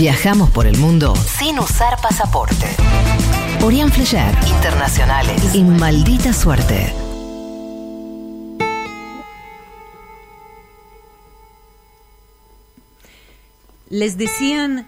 [0.00, 2.64] Viajamos por el mundo sin usar pasaporte.
[3.62, 6.94] Orián Flecher, internacionales, en maldita suerte.
[13.90, 14.86] Les decían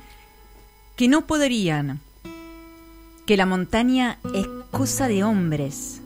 [0.97, 2.01] que no podrían,
[3.27, 6.01] que la montaña es cosa de hombres,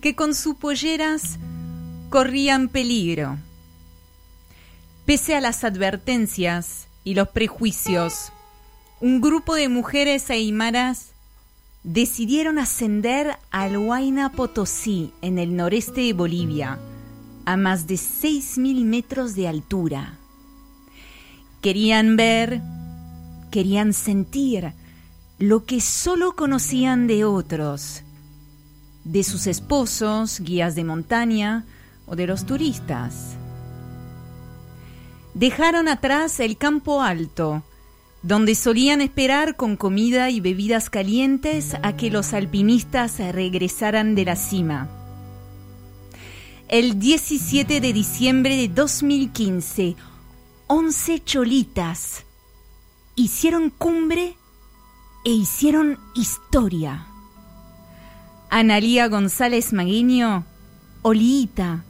[0.00, 1.38] que con sus polleras
[2.10, 3.38] corrían peligro.
[5.06, 8.32] Pese a las advertencias y los prejuicios,
[9.00, 11.12] un grupo de mujeres aimaras
[11.82, 16.78] decidieron ascender al Huayna Potosí, en el noreste de Bolivia,
[17.44, 20.18] a más de 6.000 metros de altura.
[21.60, 22.60] Querían ver,
[23.50, 24.72] querían sentir
[25.38, 28.02] lo que solo conocían de otros,
[29.04, 31.64] de sus esposos, guías de montaña
[32.06, 33.36] o de los turistas.
[35.34, 37.62] Dejaron atrás el campo alto,
[38.22, 44.36] donde solían esperar con comida y bebidas calientes a que los alpinistas regresaran de la
[44.36, 44.88] cima.
[46.68, 49.96] El 17 de diciembre de 2015,
[50.68, 52.24] 11 cholitas
[53.16, 54.36] hicieron cumbre
[55.24, 57.06] e hicieron historia.
[58.48, 60.44] Analía González Magueño,
[61.02, 61.84] Oliita,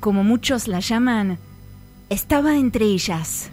[0.00, 1.38] como muchos la llaman,
[2.08, 3.50] estaba entre ellas.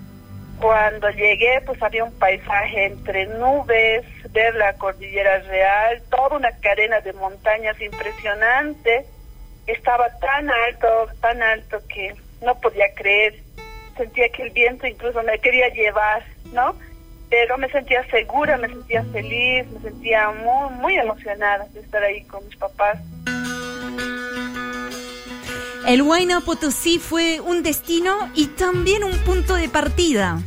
[0.59, 7.02] Cuando llegué, pues había un paisaje entre nubes, ver la cordillera real, toda una cadena
[7.02, 9.06] de montañas impresionante.
[9.67, 10.88] Estaba tan alto,
[11.22, 13.45] tan alto que no podía creer
[13.97, 16.75] sentía que el viento incluso me quería llevar, ¿no?
[17.30, 22.23] Pero me sentía segura, me sentía feliz, me sentía muy, muy emocionada de estar ahí
[22.25, 23.00] con mis papás.
[25.86, 30.41] El Huayna Potosí fue un destino y también un punto de partida.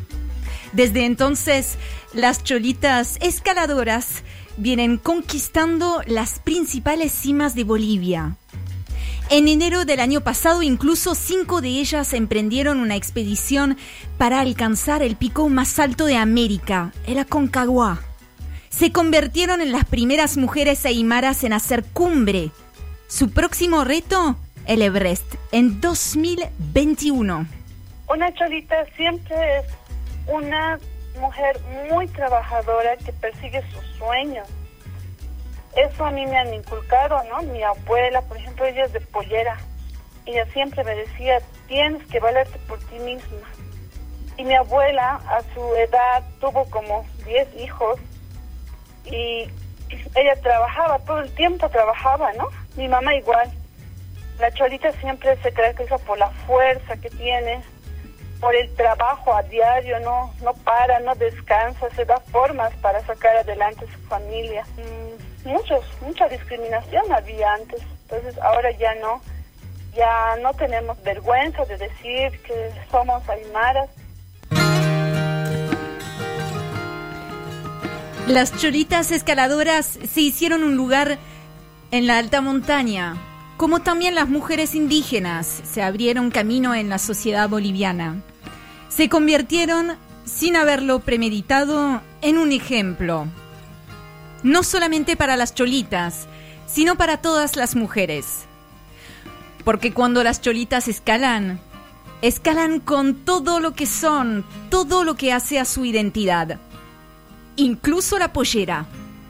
[0.72, 1.77] Desde entonces,
[2.12, 4.25] las cholitas escaladoras
[4.56, 8.36] vienen conquistando las principales cimas de Bolivia.
[9.31, 13.77] En enero del año pasado, incluso cinco de ellas emprendieron una expedición
[14.16, 18.00] para alcanzar el pico más alto de América, el Aconcagua.
[18.71, 22.50] Se convirtieron en las primeras mujeres aimaras en hacer cumbre.
[23.06, 24.37] Su próximo reto,
[24.69, 27.47] el Everest, en 2021.
[28.09, 29.67] Una cholita siempre es
[30.29, 30.79] una
[31.21, 34.47] mujer muy trabajadora que persigue sus sueños
[35.78, 37.43] eso a mí me han inculcado, ¿no?
[37.43, 39.57] Mi abuela, por ejemplo, ella es de pollera.
[40.27, 43.49] Ella siempre me decía, tienes que valerte por ti misma.
[44.37, 48.01] Y mi abuela, a su edad, tuvo como 10 hijos
[49.05, 49.49] y
[50.15, 52.49] ella trabajaba, todo el tiempo trabajaba, ¿no?
[52.77, 53.51] Mi mamá igual.
[54.38, 57.60] La cholita siempre se caracteriza por la fuerza que tiene,
[58.41, 63.37] por el trabajo a diario, no, no para, no descansa, se da formas para sacar
[63.37, 64.65] adelante su familia.
[64.77, 69.21] Mm, muchos, mucha discriminación había antes, entonces ahora ya no,
[69.97, 73.91] ya no tenemos vergüenza de decir que somos aymaras.
[78.28, 81.19] Las cholitas escaladoras se hicieron un lugar
[81.91, 83.16] en la alta montaña,
[83.59, 88.23] como también las mujeres indígenas se abrieron camino en la sociedad boliviana.
[88.89, 93.27] Se convirtieron, sin haberlo premeditado, en un ejemplo
[94.43, 96.27] no solamente para las cholitas,
[96.67, 98.47] sino para todas las mujeres.
[99.65, 101.61] Porque cuando las cholitas escalan,
[102.23, 106.59] escalan con todo lo que son, todo lo que hace a su identidad,
[107.57, 108.87] incluso la pollera.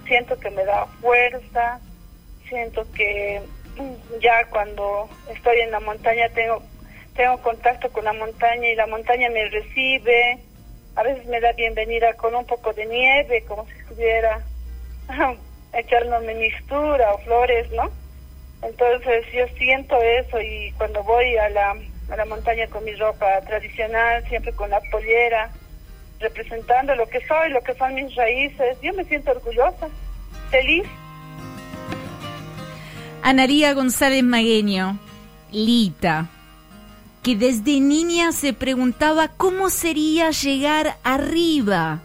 [0.06, 1.81] Siento que me da fuerza,
[2.49, 3.43] siento que
[4.21, 6.62] ya cuando estoy en la montaña tengo,
[7.15, 10.39] tengo contacto con la montaña y la montaña me recibe,
[10.97, 14.43] a veces me da bienvenida con un poco de nieve, como si estuviera
[15.72, 17.91] echándome mixtura o flores, ¿no?
[18.62, 21.77] Entonces yo siento eso y cuando voy a la,
[22.10, 25.50] a la montaña con mi ropa tradicional, siempre con la pollera,
[26.19, 29.89] representando lo que soy, lo que son mis raíces, yo me siento orgullosa,
[30.51, 30.84] feliz.
[33.22, 34.98] Analía González Magueño,
[35.53, 36.26] Lita,
[37.22, 42.00] que desde niña se preguntaba cómo sería llegar arriba.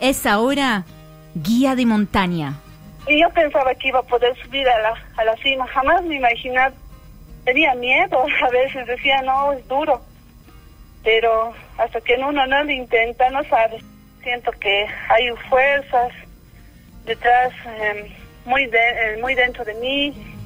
[0.00, 0.84] Es ahora
[1.34, 2.54] guía de montaña.
[3.08, 6.60] Yo pensaba que iba a poder subir a la, a la cima, jamás me imaginé,
[7.44, 10.00] tenía miedo, a veces decía, no, es duro,
[11.02, 13.82] pero hasta que uno no lo intenta, no sabe.
[14.22, 16.12] Siento que hay fuerzas
[17.04, 18.06] detrás, em,
[18.44, 20.36] muy, de, eh, muy dentro de mí.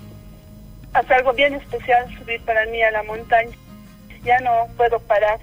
[0.92, 3.56] Hace algo bien especial subir para mí a la montaña.
[4.24, 5.38] Ya no puedo parar.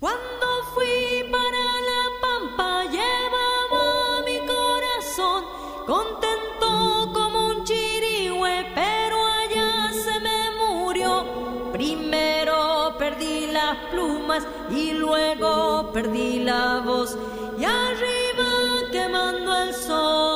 [0.00, 5.44] Cuando fui para la pampa llevaba mi corazón
[5.86, 11.72] contento como un chirigüe, pero allá se me murió.
[11.72, 17.16] Primero perdí las plumas y luego perdí la voz
[17.58, 20.35] y arriba quemando el sol.